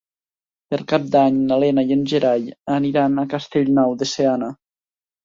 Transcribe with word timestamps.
Per 0.73 0.77
Cap 0.91 1.03
d'Any 1.15 1.35
na 1.51 1.57
Lena 1.63 1.83
i 1.89 1.93
en 1.97 2.01
Gerai 2.13 2.47
aniran 2.77 3.21
a 3.21 3.27
Castellnou 3.35 3.95
de 4.01 4.09
Seana. 4.15 4.49